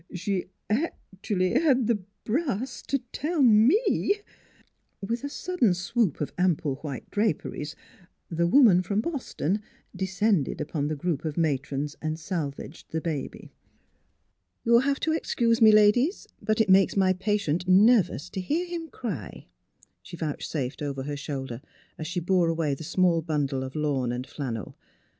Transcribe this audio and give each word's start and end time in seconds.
She 0.15 0.49
actooally 0.67 1.61
had 1.61 1.85
the 1.85 1.99
brass 2.23 2.81
t' 2.81 3.03
tell 3.11 3.41
mf" 3.41 3.69
tfltC 3.87 4.21
With 5.07 5.23
a 5.23 5.29
sudden 5.29 5.75
swoop 5.75 6.19
of 6.19 6.33
ample 6.39 6.77
white 6.77 7.11
draperies 7.11 7.75
the 8.27 8.47
woman 8.47 8.81
from 8.81 9.01
Boston 9.01 9.61
descended 9.95 10.59
upon 10.59 10.87
the 10.87 10.95
group 10.95 11.23
of 11.23 11.37
matrons 11.37 11.95
and 12.01 12.19
salvaged 12.19 12.89
the 12.89 12.99
baby." 12.99 13.51
You'll 14.65 14.79
have 14.79 14.99
to 15.01 15.11
excuse 15.13 15.61
me, 15.61 15.71
ladies, 15.71 16.27
but 16.41 16.59
it 16.59 16.67
makes 16.67 16.97
my 16.97 17.13
patient 17.13 17.67
nervous 17.67 18.27
to 18.31 18.41
hear 18.41 18.65
him 18.65 18.87
cry," 18.87 19.45
she 20.01 20.17
vouch 20.17 20.47
safed 20.47 20.81
over 20.81 21.03
her 21.03 21.15
shoulder, 21.15 21.61
as 21.99 22.07
she 22.07 22.19
bore 22.19 22.47
away 22.49 22.73
the 22.73 22.83
small 22.83 23.21
bundle 23.21 23.61
of 23.63 23.75
lawn 23.75 24.11
and 24.11 24.25
flannel. 24.25 24.75